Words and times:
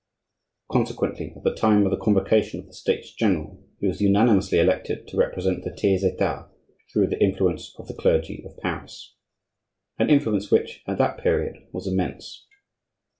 Consequently, 0.71 1.31
at 1.37 1.43
the 1.43 1.53
time 1.53 1.85
of 1.85 1.91
the 1.91 1.97
convocation 2.03 2.59
of 2.59 2.65
the 2.65 2.73
States 2.73 3.13
General 3.13 3.63
he 3.79 3.87
was 3.87 4.01
unanimously 4.01 4.57
elected 4.57 5.07
to 5.07 5.15
represent 5.15 5.63
the 5.63 5.69
tiers 5.71 6.03
etat 6.03 6.49
through 6.91 7.05
the 7.05 7.21
influence 7.23 7.75
of 7.77 7.87
the 7.87 7.93
clergy 7.93 8.43
of 8.43 8.57
Paris,—an 8.57 10.09
influence 10.09 10.49
which 10.49 10.81
at 10.87 10.97
that 10.97 11.19
period 11.21 11.67
was 11.71 11.85
immense. 11.85 12.47